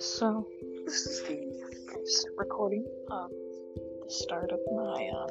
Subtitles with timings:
[0.00, 0.48] So,
[0.84, 1.52] this is the
[1.92, 3.30] first recording of
[4.02, 5.28] the start of my, um,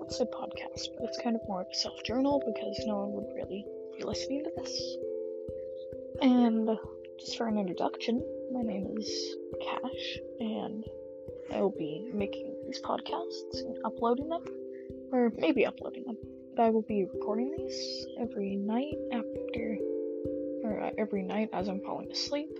[0.00, 3.12] let's say podcast, but it's kind of more of a self journal because no one
[3.12, 3.66] would really
[3.98, 4.96] be listening to this.
[6.22, 6.70] And
[7.18, 8.24] just for an introduction,
[8.54, 10.82] my name is Cash, and
[11.52, 14.44] I will be making these podcasts and uploading them,
[15.12, 16.16] or maybe uploading them.
[16.58, 19.78] I will be recording these every night after,
[20.64, 22.58] or uh, every night as I'm falling asleep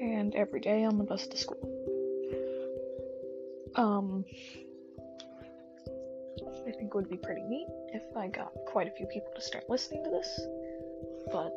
[0.00, 1.58] and every day on the bus to school.
[3.74, 4.24] Um,
[6.66, 9.40] I think it would be pretty neat if I got quite a few people to
[9.40, 10.40] start listening to this,
[11.32, 11.52] but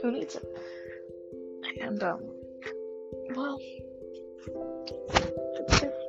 [0.00, 0.46] who needs it?
[1.80, 2.20] And, um,
[3.34, 3.58] well,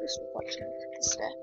[0.01, 1.33] just watching this day.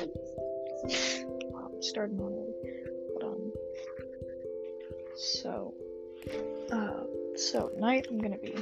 [0.00, 1.35] Um,
[1.80, 3.52] starting on it, but, um,
[5.16, 5.74] so,
[6.72, 7.04] uh,
[7.36, 8.56] so tonight I'm gonna be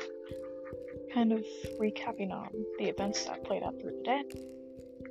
[1.13, 1.45] kind of
[1.79, 2.49] recapping on
[2.79, 4.23] the events that played out through the day.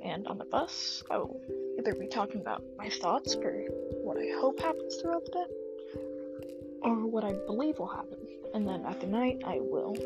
[0.02, 1.40] And on the bus, I will
[1.78, 3.52] either be talking about my thoughts for
[4.02, 6.00] what I hope happens throughout the day,
[6.82, 8.18] or what I believe will happen.
[8.52, 9.96] And then at the night, I will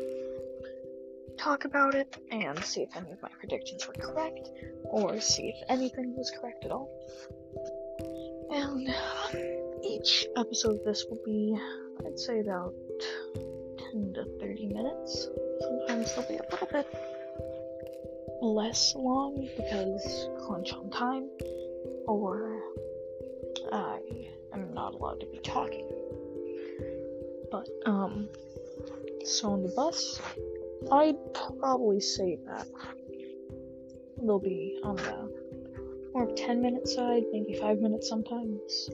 [1.37, 4.49] talk about it and see if any of my predictions were correct,
[4.85, 6.89] or see if anything was correct at all.
[8.51, 8.89] And
[9.83, 11.55] each episode of this will be,
[12.05, 12.73] I'd say, about
[13.91, 15.27] 10 to 30 minutes.
[15.61, 16.87] Sometimes they'll be a little bit
[18.41, 21.29] less long because crunch on time,
[22.07, 22.61] or
[23.71, 23.99] I
[24.53, 25.87] am not allowed to be talking.
[27.51, 28.29] But, um,
[29.25, 30.19] so on the bus,
[30.91, 32.67] I'd probably say that
[34.17, 35.38] they'll be on the
[36.13, 38.89] more of 10 minute side, maybe 5 minutes sometimes.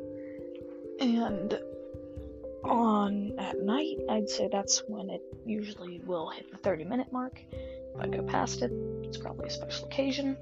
[1.00, 1.60] And
[2.64, 7.42] on at night, I'd say that's when it usually will hit the 30 minute mark.
[7.52, 8.72] If I go past it,
[9.04, 10.38] it's probably a special occasion.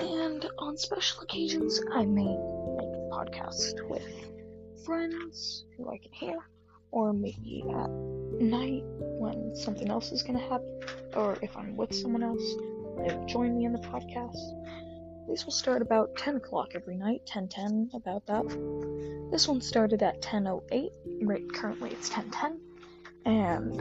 [0.00, 4.06] And on special occasions, I may make a podcast with
[4.84, 6.38] friends who I can hear,
[6.90, 7.90] or maybe at
[8.40, 10.80] night when something else is going to happen,
[11.14, 12.54] or if I'm with someone else,
[12.98, 14.38] they will join me in the podcast.
[15.28, 18.46] These will start about 10 o'clock every night, 10:10 about that.
[19.30, 20.92] This one started at 10:08.
[21.22, 22.60] Right currently it's 10:10,
[23.24, 23.80] and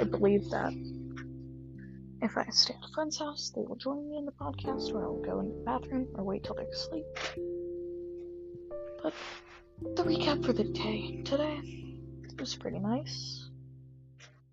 [0.00, 0.72] I believe that
[2.22, 5.02] if I stay at a friend's house, they will join me in the podcast, or
[5.02, 7.06] I'll go into the bathroom or wait till they're asleep.
[9.02, 9.14] But
[9.96, 11.60] the recap for the day today
[12.38, 13.48] was pretty nice.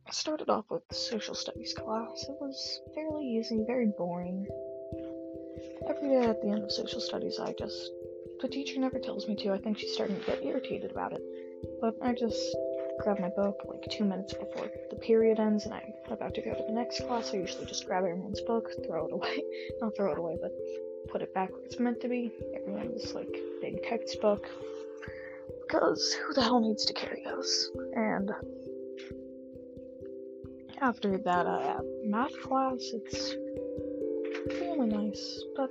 [0.08, 2.26] I started off with social studies class.
[2.30, 4.48] It was fairly easy, very boring
[5.88, 7.92] every day at the end of social studies, I just.
[8.42, 9.54] The teacher never tells me to.
[9.54, 11.22] I think she's starting to get irritated about it.
[11.80, 12.56] But I just
[13.00, 16.54] grab my book like two minutes before the period ends and I'm about to go
[16.54, 17.34] to the next class.
[17.34, 19.44] I usually just grab everyone's book, throw it away.
[19.82, 20.52] Not throw it away, but
[21.10, 22.32] put it back where it's meant to be.
[22.56, 24.48] Everyone's like big textbook.
[25.62, 27.72] Because who the hell needs to carry those?
[27.96, 28.32] And
[30.82, 32.92] after that, math class.
[32.94, 33.36] It's
[34.48, 35.70] really nice, but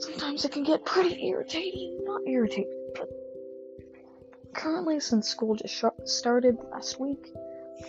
[0.00, 2.00] sometimes it can get pretty irritating.
[2.04, 3.08] Not irritating, but
[4.54, 7.32] currently, since school just sh- started last week,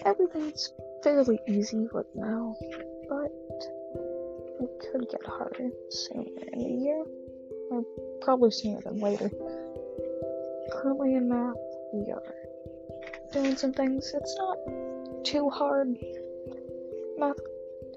[0.06, 0.72] everything's
[1.04, 2.56] fairly easy right now,
[3.10, 3.32] but
[4.60, 7.04] it could get harder sooner in the year,
[7.72, 7.84] or
[8.22, 9.30] probably sooner than later.
[10.72, 11.56] Currently in math,
[11.94, 12.36] we are
[13.32, 14.12] doing some things.
[14.14, 14.58] It's not
[15.24, 15.96] too hard.
[17.18, 17.40] Math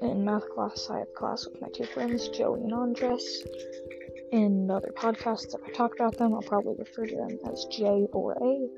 [0.01, 3.43] in math class, I have class with my two friends, Joey and Andres.
[4.33, 8.07] In other podcasts, if I talk about them, I'll probably refer to them as J
[8.13, 8.69] or A.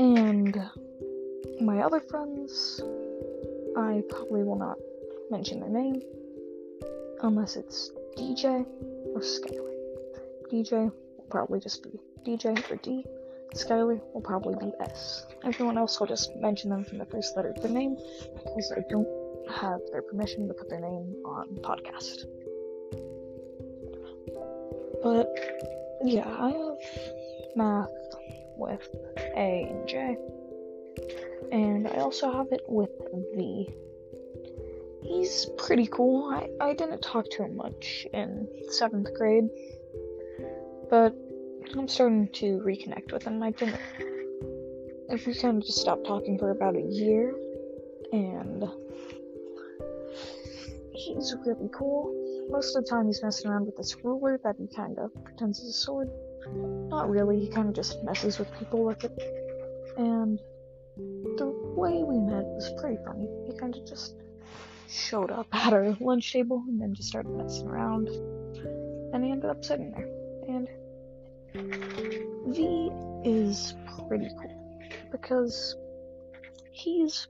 [0.00, 0.70] And
[1.60, 2.80] my other friends,
[3.76, 4.78] I probably will not
[5.30, 6.00] mention their name
[7.22, 8.66] unless it's DJ
[9.14, 9.74] or Skylar.
[10.50, 13.04] DJ will probably just be DJ or D.
[13.54, 15.26] Skylar will probably be S.
[15.44, 17.96] Everyone else will just mention them from the first letter of their name
[18.34, 22.26] because I don't have their permission to put their name on podcast.
[25.02, 25.28] But
[26.04, 27.88] yeah, I have math
[28.56, 28.88] with
[29.36, 30.16] A and J.
[31.50, 32.90] And I also have it with
[33.34, 33.68] V.
[35.02, 36.30] He's pretty cool.
[36.30, 39.48] I, I didn't talk to him much in seventh grade.
[40.88, 41.14] But
[41.76, 43.42] I'm starting to reconnect with him.
[43.42, 43.80] I didn't
[45.12, 47.34] if we kind of just stopped talking for about a year
[48.12, 48.64] and
[50.94, 52.12] he's really cool.
[52.50, 55.60] Most of the time, he's messing around with this ruler that he kind of pretends
[55.60, 56.08] is a sword.
[56.88, 59.12] Not really, he kind of just messes with people with it.
[59.96, 60.38] And
[61.36, 63.28] the way we met was pretty funny.
[63.46, 64.16] He kind of just
[64.88, 68.08] showed up at our lunch table and then just started messing around.
[69.14, 70.08] And he ended up sitting there.
[70.48, 70.68] And
[72.54, 72.90] V
[73.24, 73.74] is
[74.08, 75.76] pretty cool because
[76.72, 77.28] he's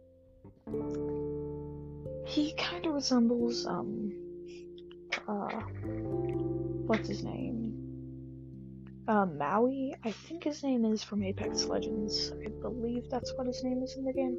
[2.33, 4.11] he kind of resembles um
[5.29, 5.61] uh
[6.89, 7.59] what's his name?
[9.07, 12.33] Uh Maui I think his name is from Apex Legends.
[12.45, 14.39] I believe that's what his name is in the game.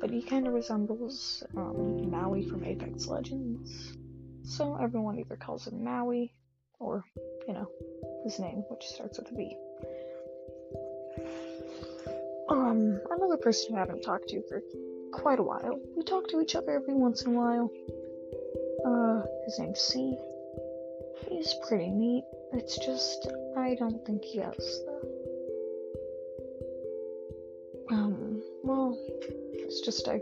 [0.00, 3.96] But he kind of resembles um, Maui from Apex Legends.
[4.44, 6.32] So everyone either calls him Maui
[6.78, 7.04] or
[7.48, 7.68] you know
[8.22, 9.56] his name which starts with a V
[12.50, 14.60] um another person I haven't talked to for
[15.12, 15.80] quite a while.
[15.96, 17.70] We talk to each other every once in a while.
[18.84, 20.16] Uh, his name's C.
[21.28, 22.24] He's pretty neat.
[22.52, 24.96] It's just, I don't think he has the.
[27.90, 28.98] Um, well,
[29.52, 30.20] it's just I.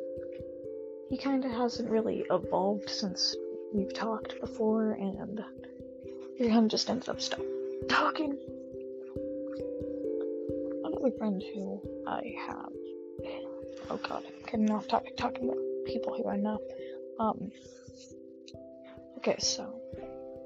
[1.11, 3.37] He kinda hasn't really evolved since
[3.73, 5.45] we've talked before, and
[6.37, 7.41] he kinda just ends up stop
[7.89, 8.39] talking.
[10.85, 12.73] Another friend who I have
[13.91, 16.61] oh god, getting off topic talking about people who I know.
[17.19, 17.51] Um,
[19.19, 19.65] okay, so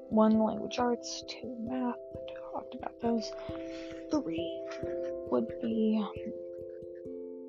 [0.09, 1.95] one language arts, two math.
[2.15, 3.31] I talked about those.
[4.11, 4.61] Three
[5.31, 6.03] would be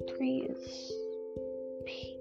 [0.09, 0.93] three is
[1.87, 2.20] P.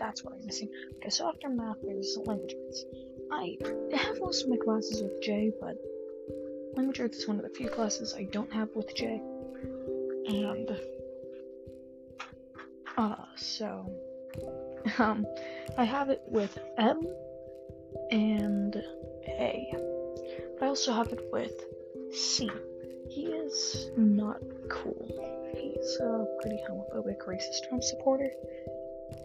[0.00, 0.68] that's what I'm missing.
[0.96, 2.84] Okay, so after math, there's language arts.
[3.30, 3.56] I
[3.96, 5.76] have most of my classes with J, but
[6.74, 9.22] language arts is one of the few classes I don't have with J.
[10.26, 10.76] And,
[12.96, 13.92] uh, so,
[14.98, 15.26] um,
[15.76, 17.06] I have it with M
[18.10, 18.74] and
[19.28, 19.74] A.
[20.60, 21.64] I also have it with
[22.12, 22.50] C.
[23.08, 25.40] He is not cool
[25.80, 28.30] he's a pretty homophobic, racist Trump supporter.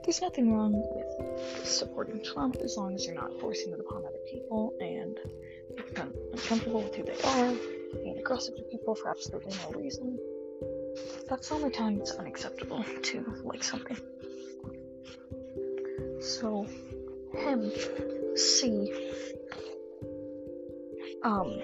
[0.05, 4.19] There's nothing wrong with supporting Trump as long as you're not forcing it upon other
[4.31, 5.17] people and
[5.95, 7.53] them uncomfortable with who they are,
[8.03, 10.19] being aggressive to people for absolutely no reason.
[11.27, 13.97] That's the only time it's unacceptable to like something.
[16.21, 16.67] So,
[17.33, 17.71] him,
[18.35, 18.93] C,
[21.23, 21.61] um,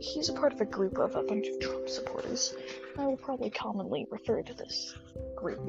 [0.00, 2.54] he's a part of a group of a bunch of Trump supporters.
[2.98, 4.94] I will probably commonly refer to this
[5.36, 5.60] group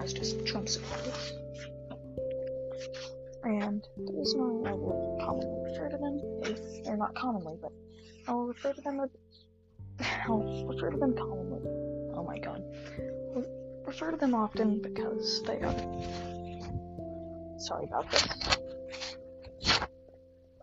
[0.00, 1.32] as just Trump supporters.
[3.44, 7.72] And the reason why I will commonly refer to them, if they're not commonly, but
[8.26, 9.10] I'll refer to them as,
[10.26, 11.62] I'll refer to them commonly.
[12.14, 12.62] Oh my god.
[13.34, 13.44] I'll
[13.86, 17.58] refer to them often because they are.
[17.58, 18.26] Sorry about this.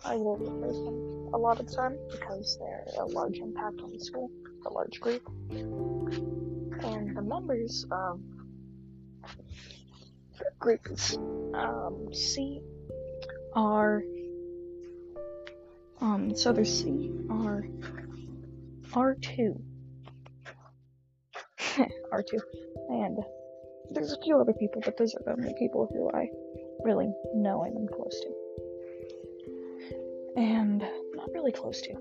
[0.06, 3.92] I will to them a lot of the time because they're a large impact on
[3.92, 4.30] the school,
[4.66, 5.28] a large group.
[5.50, 8.20] And the members of
[10.60, 11.18] groups
[11.56, 12.62] um, C
[13.56, 14.04] are
[16.02, 17.64] um so there's C R
[18.94, 19.60] R two.
[22.12, 22.40] R two.
[22.90, 23.18] And
[23.90, 26.30] there's a few other people, but those are the only people who I
[26.84, 28.45] really know and am close to
[30.36, 31.96] and not really close to.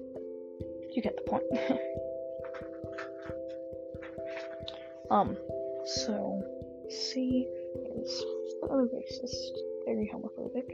[0.93, 1.45] You get the point.
[5.11, 5.37] um,
[5.85, 6.43] so
[6.89, 7.49] C
[7.97, 8.25] is
[8.69, 9.53] very racist,
[9.85, 10.71] very homophobic.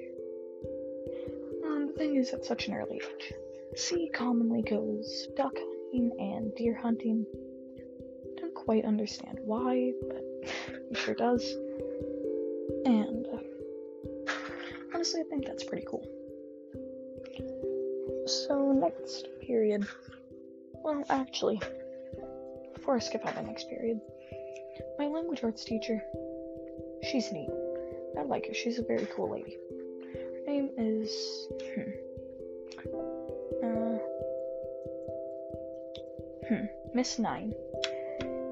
[1.64, 3.32] Um, the thing is, at such an early age,
[3.76, 7.26] C commonly goes duck hunting and deer hunting.
[8.36, 10.24] Don't quite understand why, but
[10.88, 11.44] he sure does.
[12.84, 13.26] And
[14.94, 15.99] honestly, I think that's pretty cool.
[18.80, 19.86] Next period.
[20.82, 21.60] Well, actually,
[22.72, 24.00] before I skip on the next period,
[24.98, 26.02] my language arts teacher,
[27.02, 27.50] she's neat.
[28.18, 28.54] I like her.
[28.54, 29.58] She's a very cool lady.
[30.14, 31.10] Her name is.
[31.74, 31.90] Hmm.
[33.62, 33.98] Uh,
[36.48, 36.64] hmm.
[36.94, 37.52] Miss Nine.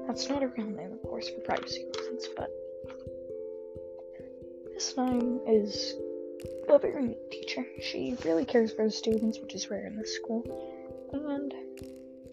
[0.05, 2.51] That's not a real name, of course, for privacy reasons, but.
[4.75, 5.95] Miss Nine is
[6.69, 7.65] a very neat teacher.
[7.81, 10.43] She really cares for the students, which is rare in this school.
[11.11, 11.53] And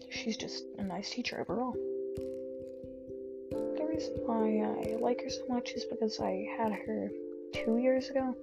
[0.09, 1.73] she's just a nice teacher overall.
[3.51, 7.09] The reason why I like her so much is because I had her
[7.53, 8.35] two years ago.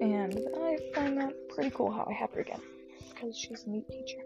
[0.00, 2.60] And I find that pretty cool how I have her again,
[3.12, 4.22] because she's a neat teacher.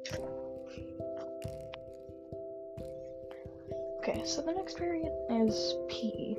[3.99, 6.37] Okay, so the next variant is PE.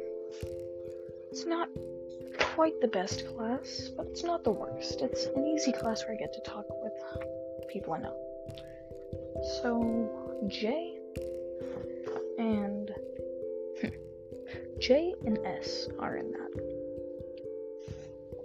[1.31, 1.69] It's not
[2.55, 5.01] quite the best class, but it's not the worst.
[5.01, 6.93] It's an easy class where I get to talk with
[7.69, 8.15] people I know.
[9.61, 10.97] So, Jay
[12.37, 12.91] and
[14.79, 16.51] J and S are in that.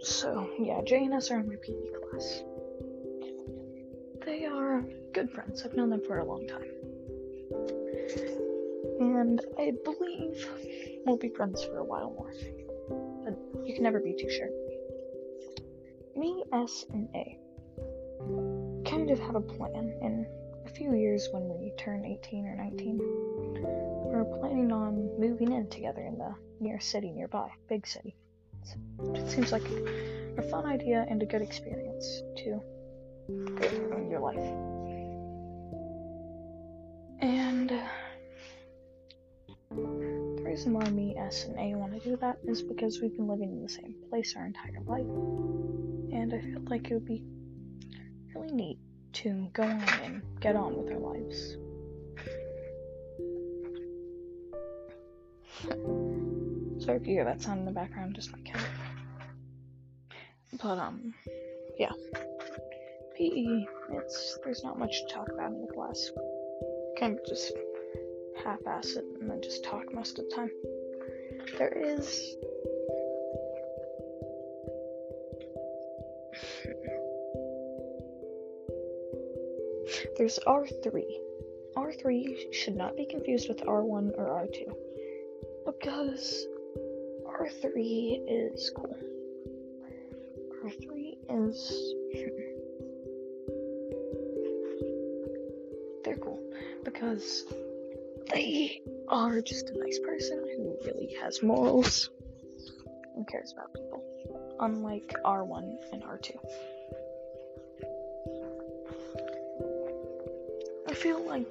[0.01, 2.43] So, yeah, J and S are in my PE class.
[4.25, 5.63] They are good friends.
[5.65, 6.71] I've known them for a long time.
[9.01, 10.47] And I believe
[11.05, 12.33] we'll be friends for a while more.
[13.69, 14.49] You can never be too sure.
[16.17, 17.39] Me, S, and A
[18.89, 20.27] kind of have a plan in
[20.65, 22.99] a few years when we turn 18 or 19.
[22.99, 28.17] We're planning on moving in together in the near city nearby, big city.
[29.15, 29.69] It seems like
[30.39, 32.63] a fun idea and a good experience to
[33.29, 34.49] go through in your life.
[37.21, 37.83] And the
[40.49, 43.50] reason why me, S, and A want to do that is because we've been living
[43.50, 45.05] in the same place our entire life.
[46.11, 47.23] And I feel like it would be
[48.35, 48.78] really neat
[49.14, 51.57] to go on and get on with our lives.
[56.85, 58.64] Sorry if you hear that sound in the background, just my cat.
[60.62, 61.12] But um,
[61.78, 61.93] yeah.
[63.19, 66.11] PE, it's there's not much to talk about in the class.
[66.99, 67.52] Kind of just
[68.45, 70.50] half-ass it and then just talk most of the time.
[71.59, 72.37] There is
[80.16, 81.04] There's R3.
[81.76, 84.75] R3 should not be confused with R1 or R2
[85.64, 86.47] because
[87.25, 88.97] R3 is cool.
[90.64, 91.16] R3
[91.47, 91.95] is.
[94.80, 95.33] Hmm,
[96.04, 96.40] they're cool
[96.85, 97.45] because
[98.32, 102.11] they are just a nice person who really has morals
[103.16, 104.02] and cares about people,
[104.61, 106.37] unlike R1 and R2.
[110.88, 111.47] I feel like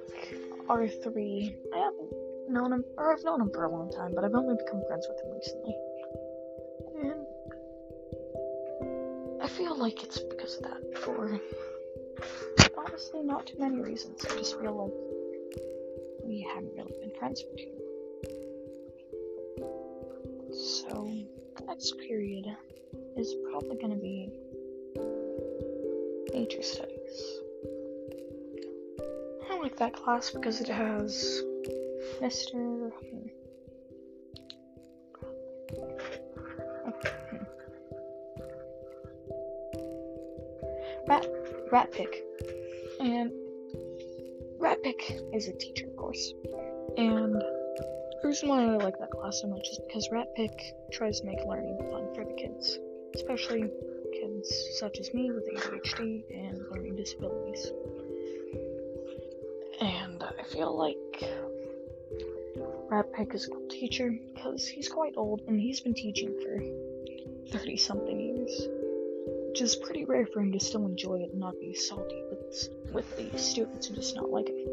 [0.67, 2.13] R3, I haven't
[2.49, 5.07] known him, or I've known him for a long time, but I've only become friends
[5.09, 5.75] with him recently.
[7.01, 7.25] And
[9.41, 11.39] I feel like it's because of that, for
[12.77, 14.25] honestly not too many reasons.
[14.25, 15.16] I just feel like
[16.27, 17.87] we haven't really been friends for too long.
[20.53, 21.09] So,
[21.57, 22.45] the next period
[23.15, 24.29] is probably going to be
[26.33, 27.39] nature studies.
[29.49, 31.41] I like that class because it has
[32.19, 32.91] Mr.
[32.91, 33.27] Hmm.
[36.85, 37.43] Hmm.
[41.07, 41.25] Rat,
[41.71, 42.26] Rat Pick.
[44.87, 46.33] Pick is a teacher, course.
[46.95, 50.57] And the reason why I like that class so much is because Rat Pick
[50.93, 52.79] tries to make learning fun for the kids,
[53.13, 53.69] especially
[54.13, 57.69] kids such as me with ADHD and learning disabilities.
[59.81, 61.33] And I feel like
[62.89, 67.57] Rat Pick is a cool teacher because he's quite old and he's been teaching for
[67.57, 68.69] 30 something years,
[69.49, 72.69] which is pretty rare for him to still enjoy it and not be salty with,
[72.93, 74.67] with the students who just not like it.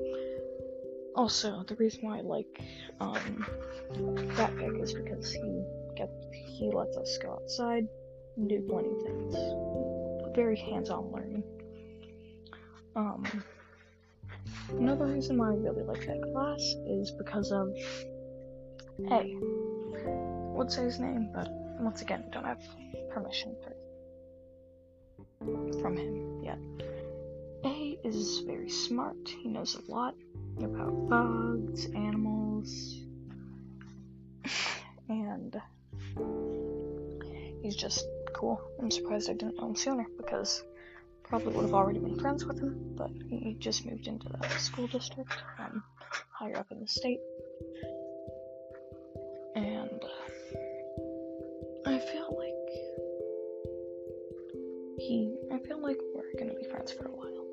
[1.16, 2.60] Also, the reason why I like
[3.00, 3.46] um,
[4.36, 5.62] Rat Pick is because he
[5.96, 7.86] gets, he lets us go outside
[8.36, 9.34] and do plenty things.
[10.34, 11.44] Very hands-on learning.
[12.96, 13.24] Um,
[14.70, 17.68] Another reason why I really like that class is because of
[19.10, 19.14] A.
[19.14, 21.48] I would say his name, but
[21.80, 22.62] once again, don't have
[23.10, 23.74] permission for
[25.80, 26.58] from him yet.
[27.64, 29.16] A is very smart.
[29.26, 30.14] He knows a lot
[30.58, 33.00] about bugs, animals,
[35.08, 35.60] and
[37.62, 38.60] he's just cool.
[38.80, 40.62] I'm surprised I didn't know him sooner because
[41.22, 44.86] probably would have already been friends with him, but he just moved into the school
[44.86, 45.82] district um,
[46.30, 47.20] higher up in the state.
[49.56, 50.02] And
[51.86, 52.54] I feel like
[54.98, 57.43] he, I feel like we're gonna be friends for a while.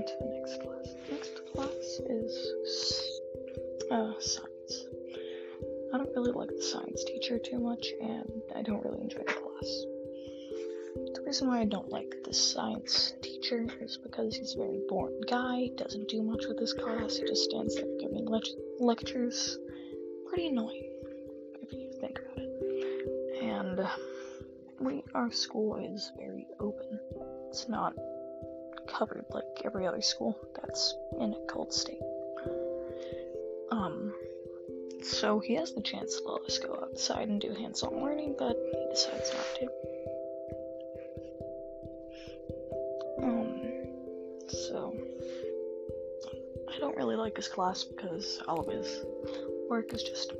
[0.00, 0.94] On to the next class.
[1.10, 3.20] Next class is
[3.90, 4.86] uh, science.
[5.92, 9.24] I don't really like the science teacher too much, and I don't really enjoy the
[9.24, 9.84] class.
[11.16, 15.20] The reason why I don't like the science teacher is because he's a very boring
[15.28, 18.40] guy, doesn't do much with his class, he just stands there giving le-
[18.78, 19.58] lectures.
[20.30, 20.94] Pretty annoying,
[21.60, 23.42] if you think about it.
[23.42, 23.86] And
[24.78, 26.98] we, our school is very open.
[27.50, 27.94] It's not
[29.00, 32.02] covered like every other school that's in a cold state.
[33.72, 34.12] Um,
[35.02, 38.58] so he has the chance to let us go outside and do hands-on learning, but
[38.70, 39.66] he decides not to.
[43.22, 43.62] Um,
[44.48, 44.94] so
[46.68, 49.02] I don't really like his class because all of his
[49.70, 50.34] work is just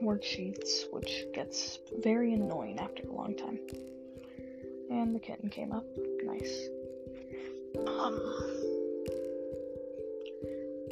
[0.00, 3.58] worksheets, which gets very annoying after a long time.
[4.90, 5.84] And the kitten came up.
[6.22, 6.68] Nice.
[7.78, 8.20] Um,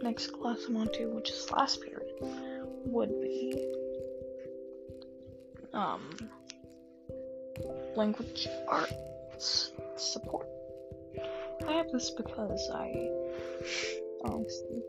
[0.03, 2.15] next class I'm on to, which is last period,
[2.87, 3.73] would be
[5.73, 6.17] um,
[7.97, 10.47] language arts support.
[11.67, 13.11] I have this because I
[14.25, 14.83] honestly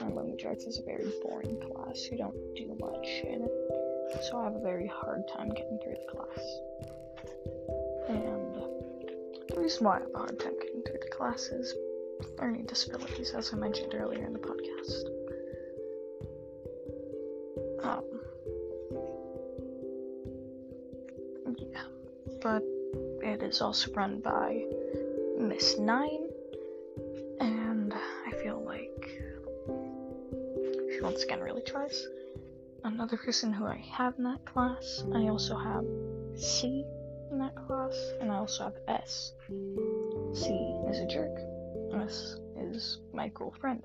[0.00, 2.08] my language arts is a very boring class.
[2.10, 5.96] You don't do much in it, so I have a very hard time getting through
[5.96, 6.44] the class.
[8.08, 8.37] And
[9.56, 11.74] reason why I time getting through the class is
[12.38, 15.04] learning disabilities, as I mentioned earlier in the podcast.
[17.82, 18.04] Um,
[21.58, 21.84] yeah,
[22.42, 22.62] but
[23.22, 24.64] it is also run by
[25.38, 26.28] Miss Nine,
[27.40, 29.10] and I feel like
[30.92, 32.06] she once again really tries.
[32.84, 35.84] Another person who I have in that class, I also have
[36.36, 36.84] C
[37.30, 39.32] in that class, and I also have S.
[40.34, 40.50] C
[40.90, 41.36] is a jerk.
[42.02, 43.82] S is my cool friend.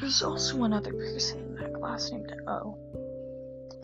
[0.00, 2.78] There's also another person in that class named O.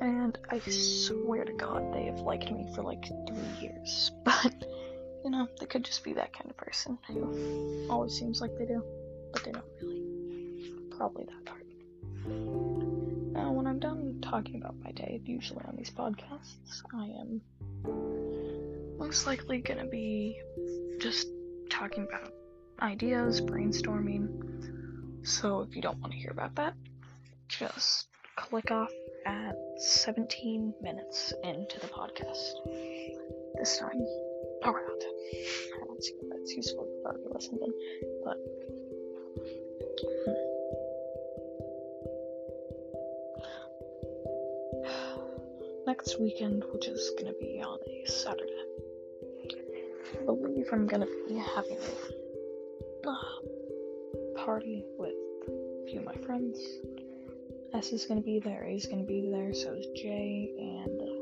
[0.00, 4.12] And I swear to God, they have liked me for like three years.
[4.24, 4.54] But,
[5.24, 8.66] you know, they could just be that kind of person who always seems like they
[8.66, 8.82] do,
[9.32, 10.04] but they don't really.
[10.96, 11.64] Probably that part.
[13.32, 17.40] Now, when I'm done talking about my day, usually on these podcasts, I am
[18.98, 20.40] most likely gonna be
[20.98, 21.28] just
[21.70, 22.32] talking about
[22.80, 25.26] ideas, brainstorming.
[25.26, 26.74] So if you don't want to hear about that,
[27.48, 28.90] just click off
[29.26, 32.52] at 17 minutes into the podcast.
[33.58, 34.06] This time
[34.64, 35.02] around.
[35.02, 37.60] I don't see if that's useful you've already listened
[38.24, 38.36] but.
[45.98, 48.52] Next weekend, which is gonna be on a Saturday,
[50.12, 51.76] I believe I'm gonna be having
[53.04, 53.14] a uh,
[54.44, 55.16] party with
[55.48, 56.60] a few of my friends.
[57.74, 61.02] S is gonna be there, A is gonna be there, so is J, and.
[61.02, 61.16] Uh,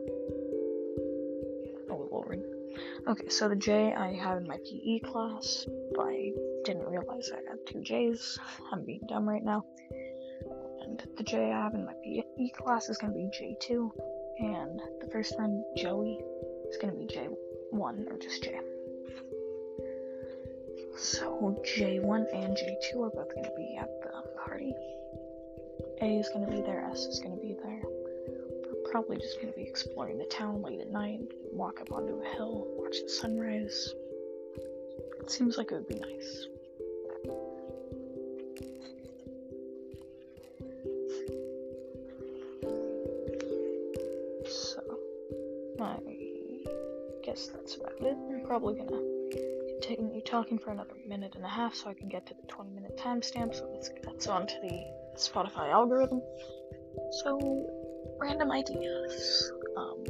[1.94, 2.42] oh lord.
[3.08, 6.32] Okay, so the J I have in my PE class, but I
[6.64, 8.38] didn't realize I had two J's.
[8.70, 9.64] I'm being dumb right now.
[10.82, 13.90] And the J I have in my PE class is gonna be J2,
[14.38, 16.20] and the first friend, Joey,
[16.68, 18.60] is gonna be J1 or just J.
[20.96, 24.10] So J1 and J2 are both gonna be at the
[24.44, 24.74] party.
[26.02, 27.82] A is gonna be there, S is gonna be there.
[27.84, 31.20] We're probably just gonna be exploring the town late at night,
[31.52, 33.94] walk up onto a hill, watch the sunrise.
[35.20, 36.48] It seems like it would be nice.
[47.36, 48.16] Guess that's about it.
[48.30, 49.02] I'm probably gonna
[49.80, 52.70] continue talking for another minute and a half so I can get to the 20
[52.70, 54.84] minute timestamp so let's this gets onto the
[55.16, 56.22] Spotify algorithm.
[57.10, 57.66] So,
[58.18, 59.52] random ideas.
[59.76, 60.04] Um,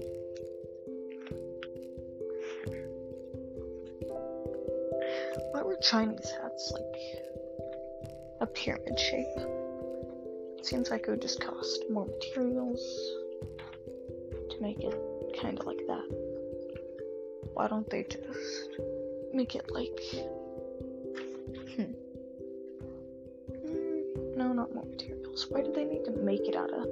[5.51, 6.97] why were Chinese hats like
[8.41, 9.27] a pyramid shape?
[10.63, 12.81] Seems like it would just cost more materials
[14.51, 14.95] to make it
[15.41, 16.36] kind of like that.
[17.57, 18.69] Why don't they just
[19.33, 19.99] make it like.
[21.75, 21.95] Hmm.
[23.65, 25.47] Mm, no, not more materials.
[25.49, 26.87] Why do they need to make it out of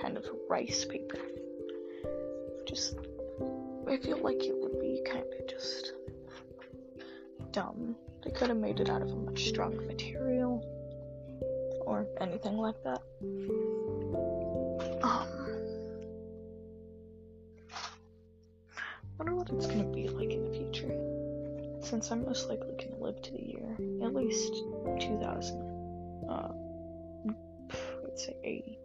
[0.00, 1.18] kind of rice paper?
[2.68, 2.98] Just.
[3.88, 5.92] I feel like it would be kind of just.
[7.50, 7.96] dumb.
[8.22, 10.62] They could have made it out of a much stronger material.
[11.84, 13.02] Or anything like that.
[15.02, 15.36] Um.
[19.18, 19.85] wonder what it's gonna
[21.86, 24.52] since I'm most likely to live to the year at least
[25.00, 26.48] 2000, uh,
[28.02, 28.78] let's say 80,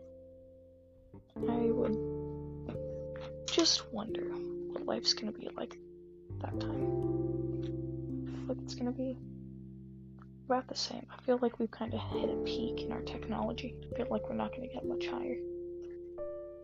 [1.50, 2.76] I would
[3.48, 5.78] just wonder what life's going to be like
[6.42, 8.48] that time.
[8.48, 9.18] Like it's gonna be
[10.46, 11.06] about the same.
[11.10, 13.76] I feel like we've kind of hit a peak in our technology.
[13.92, 15.38] I feel like we're not gonna get much higher.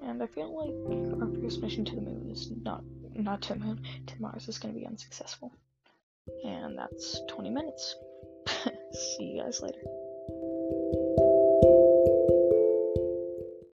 [0.04, 2.84] And I feel like our first mission to the moon is not
[3.15, 5.54] not to moon, to Mars is gonna be unsuccessful.
[6.43, 7.95] And that's 20 minutes.
[8.91, 9.79] See you guys later.